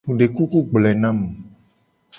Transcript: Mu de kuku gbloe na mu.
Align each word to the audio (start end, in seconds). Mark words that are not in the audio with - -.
Mu 0.07 0.13
de 0.19 0.25
kuku 0.35 0.59
gbloe 0.69 0.93
na 1.01 1.09
mu. 1.17 1.27